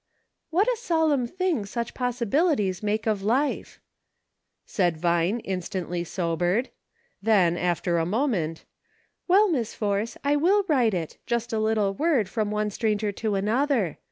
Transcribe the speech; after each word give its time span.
2/1 0.45 0.45
"What 0.49 0.67
a 0.67 0.77
solemn 0.79 1.27
thing 1.27 1.63
such 1.63 1.93
possibilities 1.93 2.81
make 2.81 3.05
of 3.05 3.21
life," 3.21 3.79
said 4.65 4.97
Vine, 4.97 5.41
instantly 5.41 6.03
sobered; 6.03 6.69
then, 7.21 7.55
after 7.55 7.99
a 7.99 8.05
moment, 8.07 8.65
"well. 9.27 9.47
Miss 9.47 9.75
Force, 9.75 10.17
I 10.23 10.37
will 10.37 10.65
write 10.67 10.95
it, 10.95 11.17
just 11.27 11.53
a 11.53 11.59
little 11.59 11.93
word, 11.93 12.27
from 12.27 12.49
one 12.49 12.71
stranger 12.71 13.11
to 13.11 13.35
another. 13.35 13.99